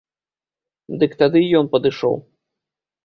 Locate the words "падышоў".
1.75-2.15